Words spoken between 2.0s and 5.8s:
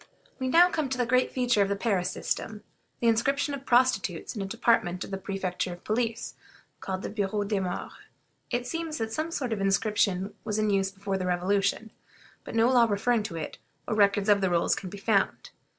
system: the inscription of prostitutes in a department of the Prefecture